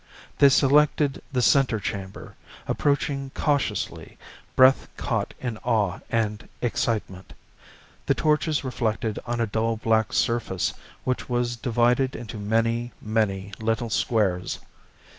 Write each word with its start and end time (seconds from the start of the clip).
They 0.39 0.49
selected 0.49 1.21
the 1.31 1.43
center 1.43 1.79
chamber, 1.79 2.35
approaching 2.67 3.29
cautiously, 3.35 4.17
breath 4.55 4.89
caught 4.97 5.35
in 5.39 5.59
awe 5.59 5.99
and 6.09 6.49
excitement. 6.59 7.33
The 8.07 8.15
torches 8.15 8.63
reflected 8.63 9.19
on 9.27 9.39
a 9.39 9.45
dull 9.45 9.77
black 9.77 10.11
surface 10.11 10.73
which 11.03 11.29
was 11.29 11.55
divided 11.55 12.15
into 12.15 12.37
many, 12.37 12.93
many 12.99 13.53
little 13.59 13.91
squares. 13.91 14.57